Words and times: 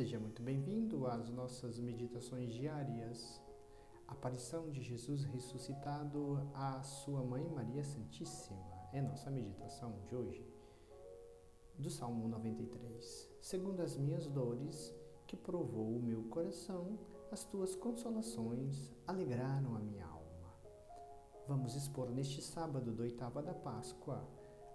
Seja 0.00 0.18
muito 0.18 0.42
bem-vindo 0.42 1.06
às 1.06 1.28
nossas 1.28 1.78
meditações 1.78 2.54
diárias. 2.54 3.38
Aparição 4.08 4.70
de 4.70 4.80
Jesus 4.82 5.24
ressuscitado 5.24 6.40
à 6.54 6.82
sua 6.82 7.22
mãe 7.22 7.46
Maria 7.46 7.84
Santíssima 7.84 8.64
é 8.94 9.02
nossa 9.02 9.30
meditação 9.30 10.00
de 10.06 10.16
hoje. 10.16 10.50
Do 11.78 11.90
Salmo 11.90 12.26
93. 12.28 13.28
Segundo 13.42 13.80
as 13.82 13.98
minhas 13.98 14.26
dores, 14.26 14.90
que 15.26 15.36
provou 15.36 15.94
o 15.94 16.02
meu 16.02 16.22
coração, 16.30 16.98
as 17.30 17.44
tuas 17.44 17.76
consolações 17.76 18.90
alegraram 19.06 19.76
a 19.76 19.80
minha 19.80 20.06
alma. 20.06 20.54
Vamos 21.46 21.76
expor 21.76 22.10
neste 22.10 22.40
sábado 22.40 22.90
do 22.90 23.02
oitava 23.02 23.42
da 23.42 23.52
Páscoa 23.52 24.26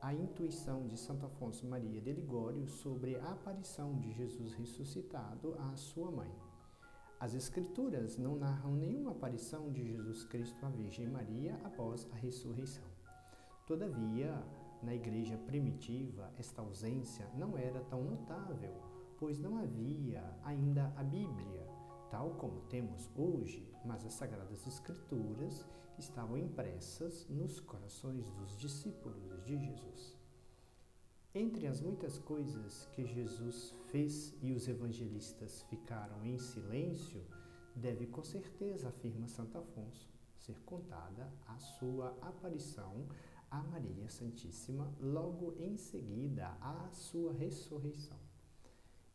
a 0.00 0.14
intuição 0.14 0.86
de 0.86 0.96
Santo 0.96 1.26
Afonso 1.26 1.66
Maria 1.66 2.00
de 2.00 2.12
Ligório 2.12 2.66
sobre 2.66 3.16
a 3.16 3.32
aparição 3.32 3.94
de 3.98 4.10
Jesus 4.12 4.54
ressuscitado 4.54 5.54
à 5.58 5.76
sua 5.76 6.10
mãe. 6.10 6.34
As 7.18 7.34
Escrituras 7.34 8.16
não 8.16 8.34
narram 8.34 8.74
nenhuma 8.74 9.10
aparição 9.10 9.70
de 9.70 9.84
Jesus 9.84 10.24
Cristo 10.24 10.64
à 10.64 10.70
Virgem 10.70 11.06
Maria 11.06 11.54
após 11.64 12.08
a 12.12 12.16
ressurreição. 12.16 12.84
Todavia, 13.66 14.42
na 14.82 14.94
igreja 14.94 15.36
primitiva, 15.36 16.32
esta 16.38 16.62
ausência 16.62 17.28
não 17.36 17.58
era 17.58 17.80
tão 17.80 18.02
notável, 18.02 18.74
pois 19.18 19.38
não 19.38 19.58
havia 19.58 20.24
ainda 20.42 20.90
a 20.96 21.04
Bíblia 21.04 21.68
tal 22.10 22.30
como 22.34 22.60
temos 22.62 23.10
hoje, 23.16 23.66
mas 23.84 24.04
as 24.04 24.14
Sagradas 24.14 24.66
Escrituras 24.66 25.64
estavam 25.98 26.36
impressas 26.36 27.28
nos 27.28 27.60
corações 27.60 28.28
dos 28.30 28.56
discípulos 28.56 29.42
de 29.44 29.56
Jesus. 29.56 30.18
Entre 31.32 31.66
as 31.66 31.80
muitas 31.80 32.18
coisas 32.18 32.86
que 32.92 33.04
Jesus 33.04 33.74
fez 33.86 34.34
e 34.42 34.52
os 34.52 34.66
evangelistas 34.66 35.62
ficaram 35.70 36.24
em 36.24 36.36
silêncio, 36.38 37.24
deve 37.76 38.06
com 38.06 38.24
certeza, 38.24 38.88
afirma 38.88 39.28
Santo 39.28 39.56
Afonso, 39.56 40.10
ser 40.36 40.58
contada 40.62 41.32
a 41.46 41.58
sua 41.58 42.08
aparição 42.20 43.06
a 43.50 43.62
Maria 43.62 44.08
Santíssima 44.08 44.92
logo 45.00 45.54
em 45.58 45.76
seguida 45.76 46.56
à 46.60 46.88
sua 46.92 47.32
ressurreição. 47.32 48.29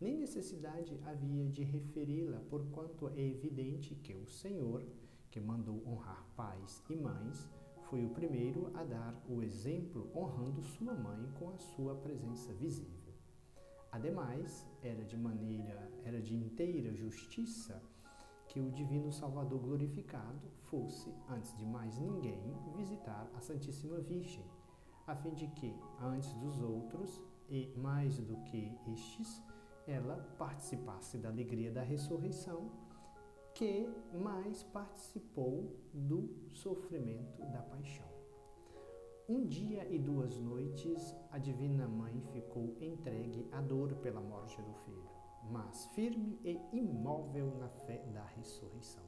Nem 0.00 0.18
necessidade 0.18 1.00
havia 1.04 1.48
de 1.48 1.62
referi-la, 1.62 2.40
porquanto 2.50 3.08
é 3.08 3.20
evidente 3.20 3.94
que 3.94 4.14
o 4.14 4.26
Senhor, 4.26 4.84
que 5.30 5.40
mandou 5.40 5.82
honrar 5.86 6.26
pais 6.36 6.82
e 6.90 6.96
mães, 6.96 7.48
foi 7.88 8.04
o 8.04 8.10
primeiro 8.10 8.70
a 8.74 8.82
dar 8.82 9.14
o 9.28 9.42
exemplo 9.42 10.10
honrando 10.14 10.62
sua 10.62 10.94
mãe 10.94 11.30
com 11.38 11.50
a 11.50 11.58
sua 11.58 11.94
presença 11.94 12.52
visível. 12.54 13.14
Ademais, 13.92 14.66
era 14.82 15.04
de 15.04 15.16
maneira, 15.16 15.88
era 16.04 16.20
de 16.20 16.34
inteira 16.34 16.92
justiça 16.92 17.80
que 18.48 18.58
o 18.60 18.70
divino 18.72 19.12
Salvador 19.12 19.60
glorificado 19.60 20.50
fosse, 20.62 21.14
antes 21.28 21.56
de 21.56 21.64
mais 21.64 21.98
ninguém, 21.98 22.42
visitar 22.76 23.30
a 23.34 23.40
Santíssima 23.40 24.00
Virgem, 24.00 24.44
a 25.06 25.14
fim 25.14 25.32
de 25.34 25.46
que, 25.48 25.72
antes 26.00 26.32
dos 26.34 26.60
outros 26.60 27.22
e 27.48 27.72
mais 27.76 28.18
do 28.18 28.36
que 28.44 28.72
estes, 28.92 29.42
ela 29.86 30.16
participasse 30.38 31.18
da 31.18 31.28
alegria 31.28 31.70
da 31.70 31.82
ressurreição, 31.82 32.70
que 33.54 33.88
mais 34.12 34.62
participou 34.64 35.76
do 35.92 36.28
sofrimento 36.52 37.40
da 37.52 37.62
paixão. 37.62 38.14
Um 39.28 39.46
dia 39.46 39.88
e 39.88 39.98
duas 39.98 40.38
noites 40.38 41.16
a 41.30 41.38
Divina 41.38 41.88
Mãe 41.88 42.20
ficou 42.32 42.76
entregue 42.80 43.48
à 43.52 43.60
dor 43.60 43.94
pela 43.96 44.20
morte 44.20 44.60
do 44.60 44.74
filho, 44.84 45.08
mas 45.50 45.86
firme 45.94 46.38
e 46.44 46.60
imóvel 46.76 47.54
na 47.58 47.68
fé 47.68 47.98
da 48.12 48.24
ressurreição. 48.24 49.04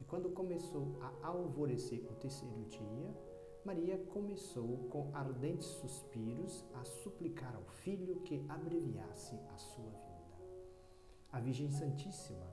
E 0.00 0.04
quando 0.04 0.30
começou 0.30 0.96
a 1.00 1.26
alvorecer 1.26 2.04
o 2.10 2.14
terceiro 2.14 2.64
dia, 2.68 3.14
Maria 3.62 3.98
começou 3.98 4.88
com 4.88 5.10
ardentes 5.14 5.66
suspiros 5.66 6.64
a 6.74 6.82
suplicar 6.84 7.54
ao 7.54 7.64
filho 7.64 8.20
que 8.20 8.42
abreviasse 8.48 9.38
a 9.52 9.58
sua 9.58 9.90
vida. 9.90 10.40
A 11.30 11.40
Virgem 11.40 11.70
Santíssima, 11.70 12.46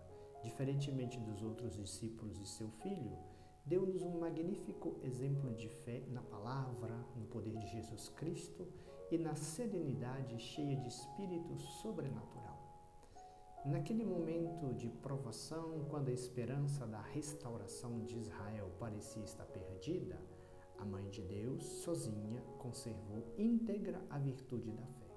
diferentemente 0.44 1.18
dos 1.20 1.42
outros 1.42 1.78
discípulos 1.78 2.38
de 2.38 2.46
seu 2.46 2.70
filho, 2.84 3.18
deu-nos 3.66 4.04
um 4.04 4.20
magnífico 4.20 4.98
exemplo 5.02 5.54
de 5.54 5.70
fé 5.70 6.04
na 6.10 6.22
palavra, 6.22 6.94
no 7.16 7.26
poder 7.28 7.56
de 7.56 7.68
Jesus 7.68 8.10
Cristo 8.10 8.68
e 9.10 9.18
na 9.18 9.36
serenidade 9.36 10.38
cheia 10.38 10.76
de 10.76 10.90
espírito 10.90 11.58
sobrenatural. 11.58 12.58
Naquele 13.66 14.04
momento 14.04 14.74
de 14.74 14.90
provação, 14.90 15.86
quando 15.90 16.10
a 16.10 16.14
esperança 16.14 16.86
da 16.86 17.02
restauração 17.02 18.04
de 18.04 18.18
Israel 18.18 18.70
parecia 18.78 19.24
estar 19.24 19.46
perdida, 19.46 20.20
a 20.78 20.86
Mãe 20.86 21.10
de 21.10 21.22
Deus, 21.22 21.64
sozinha, 21.64 22.42
conservou 22.58 23.24
íntegra 23.38 24.02
a 24.10 24.18
virtude 24.18 24.72
da 24.72 24.86
fé. 24.86 25.08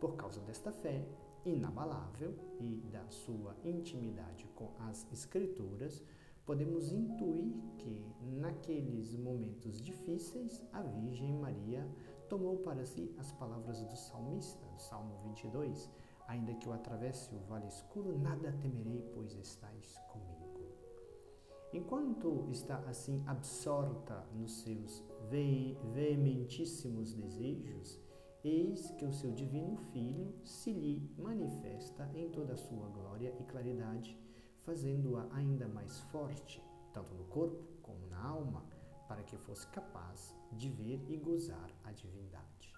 Por 0.00 0.16
causa 0.16 0.40
desta 0.40 0.72
fé 0.72 1.06
inabalável 1.44 2.34
e 2.60 2.82
da 2.90 3.08
sua 3.08 3.56
intimidade 3.64 4.46
com 4.54 4.70
as 4.80 5.06
Escrituras, 5.12 6.02
podemos 6.44 6.92
intuir 6.92 7.54
que, 7.78 8.04
naqueles 8.22 9.16
momentos 9.16 9.80
difíceis, 9.80 10.62
a 10.72 10.82
Virgem 10.82 11.34
Maria 11.34 11.86
tomou 12.28 12.58
para 12.58 12.84
si 12.84 13.14
as 13.18 13.32
palavras 13.32 13.80
do 13.82 13.96
salmista, 13.96 14.66
do 14.66 14.80
Salmo 14.80 15.18
22, 15.24 15.90
ainda 16.26 16.54
que 16.54 16.66
eu 16.66 16.72
atravesse 16.72 17.34
o 17.34 17.38
vale 17.48 17.66
escuro, 17.66 18.18
nada 18.18 18.52
temerei, 18.60 19.02
pois 19.14 19.34
estais 19.34 19.98
comigo. 20.08 20.45
Enquanto 21.76 22.48
está 22.50 22.78
assim 22.88 23.22
absorta 23.26 24.26
nos 24.32 24.62
seus 24.62 25.04
veementíssimos 25.92 27.12
desejos, 27.12 28.00
eis 28.42 28.90
que 28.92 29.04
o 29.04 29.12
seu 29.12 29.30
divino 29.30 29.76
Filho 29.92 30.32
se 30.42 30.72
lhe 30.72 31.06
manifesta 31.18 32.10
em 32.14 32.30
toda 32.30 32.54
a 32.54 32.56
sua 32.56 32.88
glória 32.88 33.36
e 33.38 33.44
claridade, 33.44 34.18
fazendo-a 34.60 35.28
ainda 35.34 35.68
mais 35.68 36.00
forte, 36.10 36.64
tanto 36.94 37.14
no 37.14 37.24
corpo 37.24 37.62
como 37.82 38.06
na 38.06 38.24
alma, 38.24 38.64
para 39.06 39.22
que 39.22 39.36
fosse 39.36 39.66
capaz 39.66 40.34
de 40.52 40.70
ver 40.70 41.04
e 41.10 41.18
gozar 41.18 41.70
a 41.84 41.92
divindade. 41.92 42.72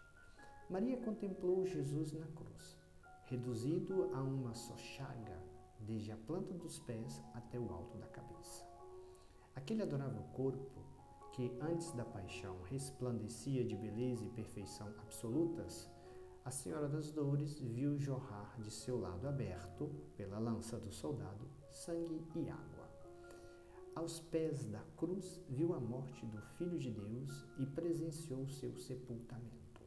Maria 0.68 0.96
contemplou 0.96 1.64
Jesus 1.64 2.14
na 2.14 2.26
cruz, 2.26 2.76
reduzido 3.26 4.10
a 4.12 4.20
uma 4.20 4.56
só 4.56 4.76
chaga, 4.76 5.40
desde 5.78 6.10
a 6.10 6.16
planta 6.16 6.52
dos 6.52 6.80
pés 6.80 7.22
até 7.32 7.60
o 7.60 7.72
alto 7.72 7.96
da 7.96 8.08
cabeça. 8.08 8.67
Aquele 9.58 9.82
adorável 9.82 10.22
corpo, 10.34 10.80
que 11.32 11.50
antes 11.60 11.90
da 11.90 12.04
paixão 12.04 12.62
resplandecia 12.70 13.64
de 13.64 13.76
beleza 13.76 14.24
e 14.24 14.30
perfeição 14.30 14.86
absolutas, 15.00 15.90
a 16.44 16.50
Senhora 16.52 16.88
das 16.88 17.10
Dores 17.10 17.58
viu 17.58 17.98
jorrar 17.98 18.56
de 18.60 18.70
seu 18.70 19.00
lado 19.00 19.26
aberto, 19.26 19.90
pela 20.16 20.38
lança 20.38 20.78
do 20.78 20.92
soldado, 20.92 21.44
sangue 21.72 22.24
e 22.36 22.48
água. 22.48 22.88
Aos 23.96 24.20
pés 24.20 24.64
da 24.66 24.80
cruz 24.96 25.42
viu 25.48 25.74
a 25.74 25.80
morte 25.80 26.24
do 26.24 26.40
Filho 26.56 26.78
de 26.78 26.92
Deus 26.92 27.44
e 27.58 27.66
presenciou 27.66 28.46
seu 28.46 28.76
sepultamento. 28.76 29.82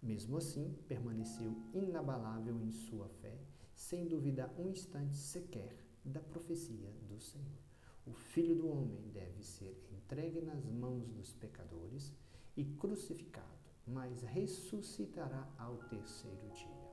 Mesmo 0.00 0.36
assim, 0.36 0.78
permaneceu 0.86 1.60
inabalável 1.74 2.56
em 2.60 2.70
sua 2.70 3.08
fé, 3.20 3.36
sem 3.74 4.06
duvidar 4.06 4.54
um 4.56 4.68
instante 4.68 5.16
sequer 5.16 5.76
da 6.04 6.20
profecia 6.20 6.92
do 7.08 7.18
Senhor. 7.18 7.67
O 8.08 8.12
Filho 8.14 8.54
do 8.54 8.68
Homem 8.70 9.10
deve 9.12 9.42
ser 9.42 9.86
entregue 9.92 10.40
nas 10.40 10.64
mãos 10.64 11.10
dos 11.10 11.34
pecadores 11.34 12.10
e 12.56 12.64
crucificado, 12.64 13.68
mas 13.86 14.22
ressuscitará 14.22 15.46
ao 15.58 15.76
terceiro 15.90 16.48
dia. 16.54 16.88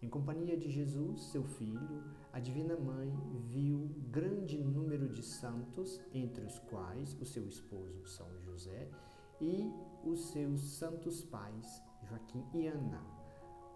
Em 0.00 0.08
companhia 0.08 0.56
de 0.56 0.70
Jesus, 0.70 1.22
seu 1.24 1.42
filho, 1.42 2.04
a 2.32 2.38
Divina 2.38 2.76
Mãe 2.76 3.12
viu 3.48 3.90
grande 4.12 4.62
número 4.62 5.08
de 5.08 5.24
santos, 5.24 6.00
entre 6.14 6.44
os 6.44 6.56
quais 6.60 7.20
o 7.20 7.26
seu 7.26 7.44
esposo 7.48 8.06
São 8.06 8.28
José 8.42 8.88
e 9.40 9.72
os 10.04 10.26
seus 10.30 10.60
santos 10.78 11.24
pais, 11.24 11.82
Joaquim 12.04 12.44
e 12.54 12.68
Ana, 12.68 13.21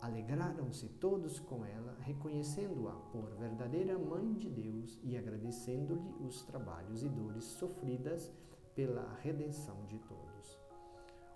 Alegraram-se 0.01 0.89
todos 1.01 1.41
com 1.41 1.65
ela, 1.65 1.97
reconhecendo-a 2.01 2.93
por 3.11 3.31
verdadeira 3.37 3.99
Mãe 3.99 4.35
de 4.35 4.49
Deus 4.49 5.01
e 5.03 5.17
agradecendo-lhe 5.17 6.15
os 6.21 6.43
trabalhos 6.43 7.03
e 7.03 7.09
dores 7.09 7.45
sofridas 7.45 8.33
pela 8.75 9.15
redenção 9.23 9.85
de 9.87 9.99
todos. 10.01 10.61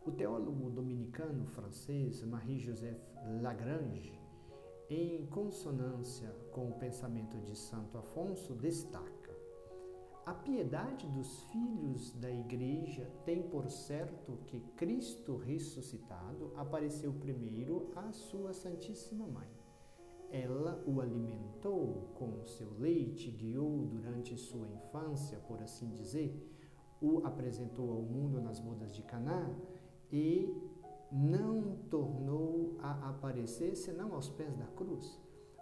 O 0.07 0.13
teólogo 0.13 0.71
dominicano 0.71 1.47
francês 1.47 2.23
Marie-Joseph 2.23 3.01
Lagrange, 3.43 4.19
em 4.89 5.27
consonância 5.27 6.31
com 6.53 6.69
o 6.69 6.79
pensamento 6.79 7.39
de 7.39 7.57
Santo 7.57 7.99
Afonso, 7.99 8.55
destaca: 8.55 9.20
a 10.27 10.35
piedade 10.35 11.07
dos 11.09 11.43
filhos 11.45 12.13
da 12.15 12.31
Igreja 12.31 13.11
tem 13.25 13.43
por 13.43 13.71
certo 13.71 14.39
que 14.47 14.61
Cristo 14.77 15.37
ressuscitado 15.37 16.53
apareceu 16.57 17.13
primeiro 17.13 17.91
à 17.97 18.13
sua 18.13 18.53
Santíssima 18.53 19.27
Mãe. 19.27 19.49
Ela 20.31 20.83
o 20.87 21.01
alimentou 21.01 22.11
com 22.15 22.45
seu 22.45 22.71
leite, 22.79 23.31
guiou 23.31 23.87
durante 23.87 24.37
sua 24.37 24.69
infância, 24.69 25.39
por 25.41 25.61
assim 25.61 25.91
dizer, 25.91 26.33
o 27.01 27.27
apresentou 27.27 27.91
ao 27.91 28.03
mundo 28.03 28.41
nas 28.41 28.61
bodas 28.61 28.95
de 28.95 29.03
Caná 29.03 29.51
e 30.13 30.55
não 31.11 31.77
tornou 31.91 32.77
a 32.81 33.11
aparecer 33.11 33.75
senão 33.75 34.15
aos 34.15 34.29
pés 34.29 34.55
da 34.57 34.67
cruz. 34.67 35.19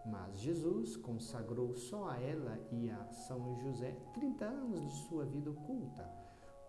Mas 0.07 0.39
Jesus 0.39 0.97
consagrou 0.97 1.75
só 1.75 2.09
a 2.09 2.21
ela 2.21 2.59
e 2.71 2.89
a 2.91 3.11
São 3.11 3.57
José 3.61 3.93
30 4.15 4.45
anos 4.45 4.83
de 4.83 4.93
sua 5.09 5.25
vida 5.25 5.51
oculta. 5.51 6.09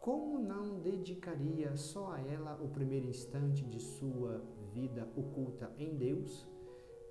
Como 0.02 0.40
não 0.40 0.80
dedicaria 0.80 1.76
só 1.76 2.14
a 2.14 2.22
ela 2.22 2.60
o 2.62 2.70
primeiro 2.70 3.08
instante 3.08 3.66
de 3.66 3.80
sua 3.80 4.44
vida 4.74 5.08
oculta 5.16 5.74
em 5.78 5.96
Deus? 5.96 6.48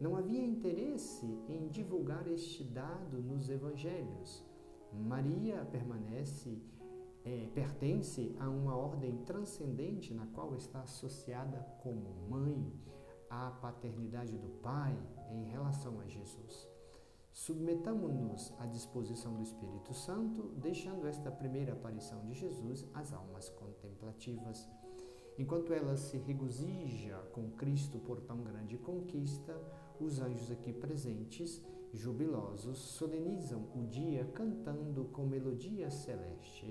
Não 0.01 0.17
havia 0.17 0.45
interesse 0.45 1.27
em 1.49 1.69
divulgar 1.69 2.27
este 2.29 2.65
dado 2.65 3.21
nos 3.21 3.51
evangelhos. 3.51 4.45
Maria 4.93 5.65
permanece 5.67 6.59
é, 7.25 7.49
pertence 7.55 8.35
a 8.39 8.49
uma 8.49 8.75
ordem 8.75 9.19
transcendente 9.19 10.15
na 10.15 10.27
qual 10.29 10.55
está 10.55 10.81
associada 10.81 11.61
como 11.83 12.15
mãe 12.29 12.73
à 13.31 13.51
paternidade 13.51 14.37
do 14.39 14.49
Pai 14.63 14.97
em 15.31 15.45
relação 15.45 16.01
a 16.01 16.07
Jesus. 16.07 16.69
Submetamos-nos 17.33 18.53
à 18.59 18.67
disposição 18.67 19.35
do 19.35 19.43
Espírito 19.43 19.95
Santo, 19.95 20.49
deixando 20.57 21.07
esta 21.07 21.31
primeira 21.31 21.73
aparição 21.73 22.25
de 22.25 22.35
Jesus 22.35 22.85
às 22.93 23.13
almas 23.13 23.49
contemplativas. 23.51 24.69
Enquanto 25.39 25.73
ela 25.73 25.97
se 25.97 26.17
regozija 26.19 27.17
com 27.33 27.51
Cristo 27.51 27.99
por 28.01 28.21
tão 28.21 28.43
grande 28.43 28.77
conquista, 28.77 29.57
os 30.01 30.21
anjos 30.21 30.51
aqui 30.51 30.73
presentes 30.73 31.63
jubilosos, 31.93 32.79
solenizam 32.79 33.69
o 33.75 33.87
dia 33.87 34.25
cantando 34.35 35.05
com 35.07 35.25
melodia 35.25 35.91
celeste. 35.91 36.67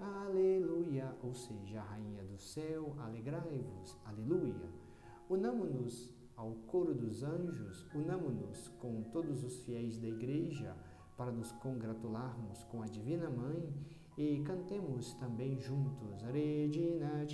Aleluia, 0.00 1.14
ou 1.22 1.34
seja, 1.34 1.80
a 1.80 1.84
rainha 1.84 2.24
do 2.24 2.38
céu, 2.38 2.96
alegrai-vos, 3.00 3.98
aleluia. 4.06 4.70
Unamo-nos 5.28 6.10
ao 6.34 6.52
coro 6.68 6.94
dos 6.94 7.22
anjos, 7.22 7.86
unamo-nos 7.94 8.68
com 8.80 9.02
todos 9.12 9.44
os 9.44 9.62
fiéis 9.62 9.98
da 9.98 10.08
igreja 10.08 10.74
para 11.18 11.30
nos 11.30 11.52
congratularmos 11.52 12.64
com 12.64 12.80
a 12.80 12.86
Divina 12.86 13.28
Mãe 13.28 13.70
e 14.16 14.40
cantemos 14.40 15.12
também 15.16 15.60
juntos. 15.60 16.22
Regina 16.22 17.26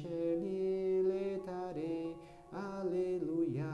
letare, 1.04 2.16
aleluia. 2.50 3.70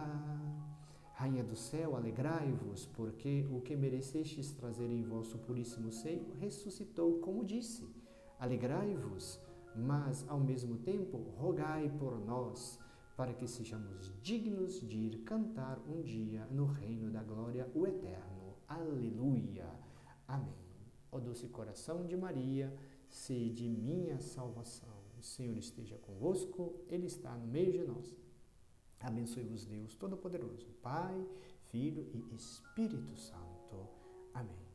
Rainha 1.14 1.44
do 1.44 1.56
céu, 1.56 1.96
alegrai-vos, 1.96 2.84
porque 2.84 3.48
o 3.50 3.62
que 3.62 3.74
merecestes 3.74 4.52
trazer 4.52 4.90
em 4.90 5.02
vosso 5.02 5.38
puríssimo 5.38 5.90
seio 5.90 6.26
ressuscitou, 6.38 7.20
como 7.20 7.42
disse. 7.42 8.01
Alegrai-vos, 8.42 9.40
mas 9.76 10.28
ao 10.28 10.40
mesmo 10.40 10.76
tempo 10.78 11.16
rogai 11.38 11.88
por 11.96 12.18
nós, 12.18 12.76
para 13.16 13.32
que 13.32 13.46
sejamos 13.46 14.12
dignos 14.20 14.80
de 14.80 14.96
ir 14.96 15.18
cantar 15.18 15.78
um 15.88 16.02
dia 16.02 16.44
no 16.50 16.66
reino 16.66 17.08
da 17.08 17.22
glória 17.22 17.70
o 17.72 17.86
eterno. 17.86 18.56
Aleluia. 18.66 19.70
Amém. 20.26 20.58
Ó 21.12 21.20
doce 21.20 21.46
coração 21.50 22.04
de 22.04 22.16
Maria, 22.16 22.76
sede 23.08 23.68
minha 23.68 24.18
salvação. 24.18 24.92
O 25.16 25.22
Senhor 25.22 25.56
esteja 25.56 25.96
convosco, 25.98 26.74
Ele 26.88 27.06
está 27.06 27.32
no 27.36 27.46
meio 27.46 27.70
de 27.70 27.84
nós. 27.84 28.12
Abençoe-vos 28.98 29.66
Deus 29.66 29.94
Todo-Poderoso, 29.94 30.66
Pai, 30.82 31.24
Filho 31.70 32.10
e 32.12 32.34
Espírito 32.34 33.16
Santo. 33.16 33.88
Amém. 34.34 34.71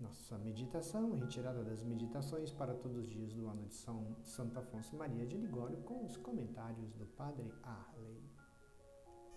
Nossa 0.00 0.38
meditação, 0.38 1.16
retirada 1.16 1.64
das 1.64 1.82
meditações 1.82 2.52
para 2.52 2.72
todos 2.72 2.98
os 2.98 3.08
dias 3.08 3.32
do 3.32 3.48
ano 3.48 3.66
de 3.66 3.74
São 3.74 4.16
Santo 4.22 4.56
Afonso 4.56 4.96
Maria 4.96 5.26
de 5.26 5.36
Ligório, 5.36 5.78
com 5.78 6.04
os 6.04 6.16
comentários 6.16 6.94
do 6.94 7.04
Padre 7.04 7.52
Arley. 7.64 8.37